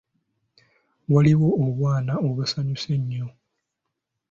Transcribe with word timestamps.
Waliwo 1.13 1.49
obwana 1.65 2.13
obusanyusa 2.27 2.89
ennyo. 2.97 3.27